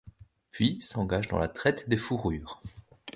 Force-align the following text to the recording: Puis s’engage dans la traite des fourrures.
Puis 0.49 0.79
s’engage 0.81 1.27
dans 1.27 1.37
la 1.37 1.47
traite 1.47 1.87
des 1.87 1.95
fourrures. 1.97 2.59